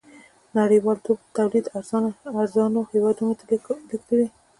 نړۍوالتوب 0.57 1.19
تولید 1.37 1.65
ارزانو 2.39 2.81
هېوادونو 2.91 3.33
ته 3.39 3.43
لېږدوي. 3.89 4.27